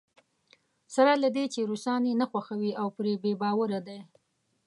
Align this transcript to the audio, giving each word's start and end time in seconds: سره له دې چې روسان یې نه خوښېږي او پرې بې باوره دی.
سره 0.95 1.13
له 1.23 1.29
دې 1.35 1.45
چې 1.53 1.67
روسان 1.69 2.01
یې 2.09 2.13
نه 2.21 2.25
خوښېږي 2.31 2.71
او 2.81 2.87
پرې 2.97 3.13
بې 3.23 3.33
باوره 3.41 3.79
دی. 3.87 3.99